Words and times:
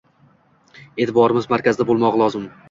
e’tiborimiz 1.03 1.49
markazida 1.53 1.87
bo‘lmog‘i 1.93 2.25
lozim. 2.25 2.51